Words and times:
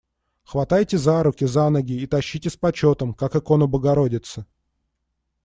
Хватайте 0.43 0.97
за 0.97 1.23
руки, 1.25 1.47
за 1.47 1.69
ноги 1.69 1.95
и 1.95 2.07
тащите 2.07 2.49
с 2.49 2.57
почетом, 2.57 3.13
как 3.13 3.35
икону 3.35 3.67
богородицы. 3.67 4.45